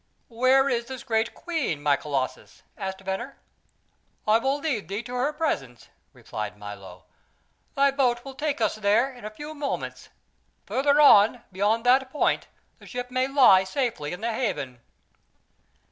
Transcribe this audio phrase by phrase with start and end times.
[0.29, 3.37] "Where is this great queen, my Colossus?" Venner asked.
[4.27, 7.05] "I will lead thee to her presence," replied Milo.
[7.75, 10.09] "Thy boat will take us there in a few moments.
[10.65, 12.47] Further on, beyond that point,
[12.79, 14.79] the ship may lie safely in the haven."